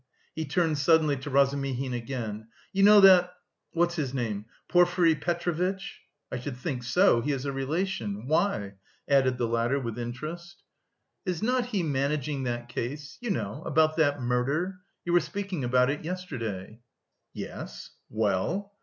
he 0.33 0.45
turned 0.45 0.79
suddenly 0.79 1.15
to 1.15 1.29
Razumihin 1.29 1.93
again. 1.93 2.47
"You 2.73 2.81
know 2.81 3.01
that... 3.01 3.35
what's 3.73 3.97
his 3.97 4.15
name... 4.15 4.45
Porfiry 4.67 5.13
Petrovitch?" 5.13 6.01
"I 6.31 6.39
should 6.39 6.57
think 6.57 6.81
so! 6.81 7.21
He 7.21 7.31
is 7.31 7.45
a 7.45 7.51
relation. 7.51 8.25
Why?" 8.27 8.77
added 9.07 9.37
the 9.37 9.45
latter, 9.47 9.79
with 9.79 9.99
interest. 9.99 10.63
"Is 11.23 11.43
not 11.43 11.67
he 11.67 11.83
managing 11.83 12.45
that 12.45 12.67
case... 12.67 13.19
you 13.21 13.29
know, 13.29 13.61
about 13.63 13.95
that 13.97 14.19
murder?... 14.19 14.79
You 15.05 15.13
were 15.13 15.19
speaking 15.19 15.63
about 15.63 15.91
it 15.91 16.03
yesterday." 16.03 16.79
"Yes... 17.31 17.91
well?" 18.09 18.73